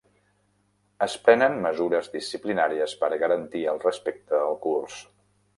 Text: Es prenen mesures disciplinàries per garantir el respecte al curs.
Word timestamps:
Es 1.07 1.17
prenen 1.27 1.57
mesures 1.67 2.09
disciplinàries 2.15 2.97
per 3.05 3.13
garantir 3.25 3.65
el 3.75 3.83
respecte 3.87 4.45
al 4.51 4.63
curs. 4.69 4.99